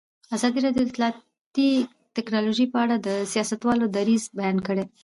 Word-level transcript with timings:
ازادي 0.35 0.59
راډیو 0.65 0.83
د 0.85 0.89
اطلاعاتی 0.89 1.69
تکنالوژي 2.17 2.65
په 2.73 2.77
اړه 2.83 2.95
د 3.07 3.09
سیاستوالو 3.33 3.85
دریځ 3.95 4.23
بیان 4.39 4.57
کړی. 4.67 4.83